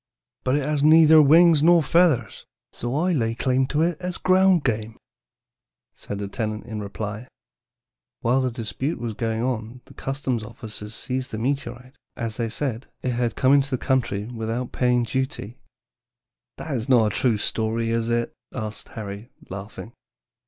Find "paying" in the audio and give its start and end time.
14.71-15.03